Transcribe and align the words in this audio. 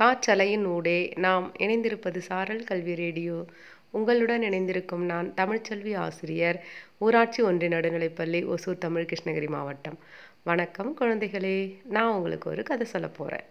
காற்றலையின் 0.00 0.64
ஊடே 0.64 1.12
நாம் 1.16 1.52
இணைந்திருப்பது 1.58 2.18
சாரல் 2.18 2.64
கல்வி 2.64 2.94
ரேடியோ. 2.94 3.44
உங்களுடன் 3.90 4.42
இணைந்திருக்கும் 4.42 5.04
நான் 5.04 5.34
தமிழ்ச்செல்வி 5.36 5.96
ஆசிரியர் 5.96 6.58
ஊராட்சி 6.98 7.42
ஒன்றிய 7.42 7.76
நடுநிலைப்பள்ளி 7.76 8.54
ஒசூர் 8.54 8.78
தமிழ் 8.78 9.08
கிருஷ்ணகிரி 9.10 9.48
மாவட்டம். 9.48 9.98
வணக்கம் 10.44 10.96
குழந்தைகளே 11.00 11.74
நான் 11.88 12.12
உங்களுக்கு 12.12 12.50
ஒரு 12.50 12.62
கதை 12.62 12.86
சொல்ல 12.86 13.08
போகிறேன் 13.08 13.44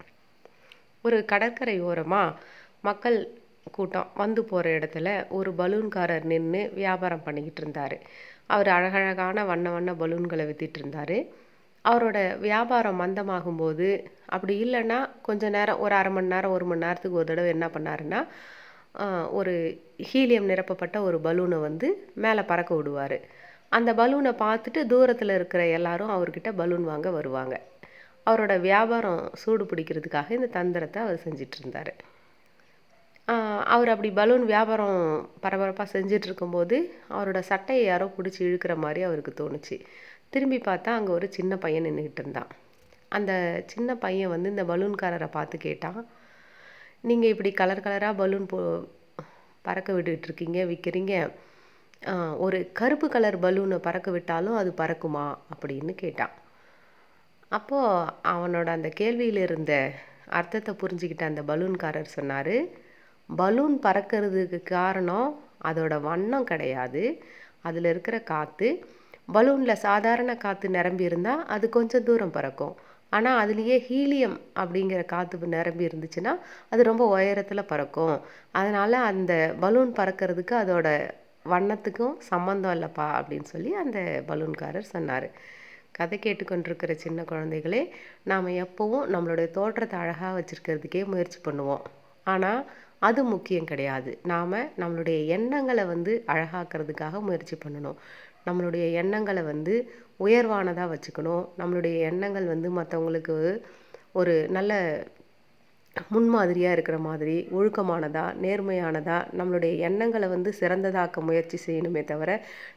ஒரு 1.01 1.25
கடற்கரை 1.25 1.79
ஓரமாக 1.81 2.40
மக்கள் 2.81 3.19
கூட்டம் 3.71 4.10
வந்து 4.15 4.44
போகிற 4.44 4.79
இடத்துல 4.79 5.29
ஒரு 5.29 5.51
பலூன்காரர் 5.51 6.23
நின்று 6.23 6.71
வியாபாரம் 6.73 7.23
பண்ணிக்கிட்டு 7.23 7.62
இருந்தார். 7.62 7.97
அவர் 8.47 8.67
அழகழகான 8.67 9.46
வண்ண 9.46 9.69
வண்ண 9.71 9.94
பலூன்களை 9.94 10.46
வித்திட்டு 10.46 10.78
இருந்தார். 10.78 11.17
அவரோட 11.85 12.17
வியாபாரம் 12.39 12.99
மந்தமாகும்போது 13.01 13.87
அப்படி 14.25 14.53
இல்லைன்னா 14.65 14.97
கொஞ்ச 15.21 15.49
நேரம் 15.49 15.79
ஒரு 15.79 15.93
அரை 15.95 16.11
மணி 16.11 16.27
நேரம் 16.27 16.52
ஒரு 16.52 16.66
மணி 16.66 16.84
நேரத்துக்கு 16.85 17.20
ஒரு 17.20 17.30
தடவை 17.31 17.49
என்ன 17.49 17.67
பண்ணாருன்னா 17.75 18.20
ஒரு 19.39 19.53
ஹீலியம் 20.09 20.49
நிரப்பப்பட்ட 20.52 20.98
ஒரு 21.08 21.17
பலூனை 21.23 21.58
வந்து 21.67 21.88
மேலே 22.23 22.41
பறக்க 22.41 22.72
விடுவார். 22.75 23.17
அந்த 23.70 23.89
பலூனை 23.94 24.31
பார்த்துட்டு 24.45 24.80
தூரத்தில் 24.86 25.34
இருக்கிற 25.38 25.62
எல்லாரும் 25.77 26.13
அவர்கிட்ட 26.16 26.49
பலூன் 26.62 26.84
வாங்க 26.84 27.09
வருவாங்க. 27.09 27.55
அவரோட 28.27 28.53
வியாபாரம் 28.67 29.22
சூடு 29.41 29.63
பிடிக்கிறதுக்காக 29.63 30.31
இந்த 30.38 30.50
தந்திரத்தை 30.58 31.00
அவர் 31.05 31.23
செஞ்சிட்டு 31.25 31.59
இருந்தார். 31.61 31.94
அவர் 33.73 33.89
அப்படி 33.94 34.09
பலூன் 34.20 34.45
வியாபாரம் 34.45 35.00
பரபரப்பாக 35.44 35.89
செஞ்சிட்ருக்கும்போது 35.95 36.77
அவரோட 37.16 37.39
சட்டையை 37.52 37.84
யாரோ 37.86 38.08
பிடிச்சி 38.17 38.41
இழுக்கிற 38.48 38.73
மாதிரி 38.75 39.02
அவருக்கு 39.09 39.34
தோணுச்சு. 39.41 39.75
திரும்பி 40.34 40.58
பார்த்தா 40.58 40.91
அங்கே 40.98 41.12
ஒரு 41.12 41.27
சின்ன 41.38 41.53
பையன் 41.58 41.85
நின்றுக்கிட்டு 41.88 42.21
இருந்தான். 42.23 42.52
அந்த 43.09 43.31
சின்ன 43.72 43.89
பையன் 44.03 44.34
வந்து 44.34 44.52
இந்த 44.53 44.63
பலூன்காரரை 44.72 45.30
பார்த்து 45.38 45.55
கேட்டான் 45.67 45.99
நீங்கள் 47.09 47.31
இப்படி 47.34 47.52
கலர் 47.62 47.85
கலராக 47.85 48.13
பலூன் 48.22 48.45
போ 48.45 48.59
பறக்க 49.66 49.89
விட்டுட்ருக்கீங்க 49.94 50.59
விற்கிறீங்க 50.72 51.14
ஒரு 52.45 52.59
கருப்பு 52.80 53.08
கலர் 53.09 53.38
பலூனை 53.44 53.78
பறக்க 53.88 54.09
விட்டாலும் 54.11 54.59
அது 54.61 54.69
பறக்குமா? 54.81 55.25
அப்படின்னு 55.53 55.94
கேட்டான். 56.03 56.34
அப்போது 57.52 58.08
அவனோட 58.34 58.67
அந்த 58.78 58.89
கேள்வியில் 59.02 59.41
இருந்த 59.47 59.73
அர்த்தத்தை 60.39 60.73
புரிஞ்சுக்கிட்ட 60.81 61.23
அந்த 61.31 61.41
பலூன்காரர் 61.50 62.16
சொன்னார் 62.17 62.56
பலூன் 63.30 63.75
பறக்கிறதுக்கு 63.86 64.59
காரணம் 64.75 65.30
அதோட 65.69 65.94
வண்ணம் 66.09 66.50
கிடையாது. 66.52 67.03
அதில் 67.61 67.89
இருக்கிற 67.94 68.17
காற்று 68.31 68.69
பலூனில் 69.34 69.82
சாதாரண 69.88 70.32
காற்று 70.36 70.70
நிரம்பி 70.70 71.04
இருந்தால் 71.04 71.46
அது 71.46 71.66
கொஞ்சம் 71.70 72.04
தூரம் 72.04 72.36
பறக்கும். 72.38 72.76
ஆனால் 73.10 73.40
அதுலேயே 73.44 73.78
ஹீலியம் 73.88 74.38
அப்படிங்கிற 74.56 75.02
காற்று 75.06 75.48
நிரம்பி 75.56 75.88
இருந்துச்சுன்னா 75.88 76.34
அது 76.70 76.82
ரொம்ப 76.84 77.06
உயரத்தில் 77.08 77.70
பறக்கும். 77.72 78.16
அதனால் 78.52 78.98
அந்த 79.12 79.34
பலூன் 79.59 79.92
பறக்கிறதுக்கு 80.00 80.56
அதோட 80.64 80.90
வண்ணத்துக்கும் 81.46 82.16
சம்மந்தம் 82.30 82.74
இல்லைப்பா 82.76 83.08
அப்படின்னு 83.20 83.48
சொல்லி 83.54 83.72
அந்த 83.74 84.00
பலூன்காரர் 84.28 84.92
சொன்னார். 84.96 85.28
கதை 85.92 86.18
கேட்டுக்கொண்டிருக்கிற 86.24 86.92
சின்ன 86.96 87.24
குழந்தைகளே 87.32 87.82
நாம் 88.24 88.48
எப்போவும் 88.66 89.08
நம்மளுடைய 89.14 89.48
தோற்றத்தை 89.58 90.00
அழகாக 90.00 90.32
வச்சுருக்கிறதுக்கே 90.38 91.02
முயற்சி 91.06 91.40
பண்ணுவோம். 91.48 91.84
ஆனால் 92.28 92.62
அது 93.00 93.22
முக்கியம் 93.24 93.66
கிடையாது. 93.66 94.12
நாம் 94.24 94.58
நம்மளுடைய 94.82 95.20
எண்ணங்களை 95.36 95.84
வந்து 95.86 96.24
அழகாக்கிறதுக்காக 96.28 97.22
முயற்சி 97.22 97.56
பண்ணணும். 97.66 97.98
நம்மளுடைய 98.45 98.86
எண்ணங்களை 99.03 99.44
வந்து 99.44 99.75
உயர்வானதாக 100.20 100.88
வச்சுக்கணும். 100.94 101.45
நம்மளுடைய 101.58 101.97
எண்ணங்கள் 102.11 102.52
வந்து 102.53 102.70
மற்றவங்களுக்கு 102.81 103.36
ஒரு 104.11 104.36
நல்ல 104.50 104.73
முன்மாதிரியாக 106.09 106.75
இருக்கிற 106.75 106.97
மாதிரி 106.97 107.34
ஒழுக்கமானதாக 107.52 108.36
நேர்மையானதாக 108.44 109.28
நம்மளுடைய 109.39 109.73
எண்ணங்களை 109.88 110.28
வந்து 110.28 110.53
சிறந்ததாக்க 110.59 111.22
முயற்சி 111.22 111.58
செய்யணுமே 111.66 112.03
தவிர 112.03 112.30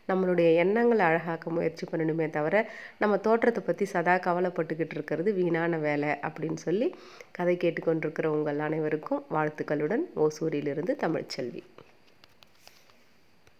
நம்மளுடைய 0.08 0.48
எண்ணங்களை 0.54 1.04
அழகாக்க 1.06 1.50
முயற்சி 1.50 1.86
பண்ணணுமே 1.92 2.30
தவிர 2.30 2.64
நம்ம 2.98 3.16
தோற்றத்தை 3.16 3.62
பற்றி 3.66 3.84
சதா 3.84 4.16
கவலைப்பட்டுக்கிட்டு 4.26 4.96
இருக்கிறது 4.98 5.32
வீணான 5.34 5.78
வேலை 5.78 6.08
அப்படின்னு 6.08 6.60
சொல்லி 6.66 6.94
கதை 7.30 7.56
கேட்டுக்கொண்டிருக்கிற 7.56 8.26
உங்கள் 8.26 8.58
அனைவருக்கும் 8.58 9.24
வாழ்த்துக்களுடன் 9.30 10.04
ஓசூரிலிருந்து 10.16 10.96
தமிழ்ச்செல்வி. 11.06 11.62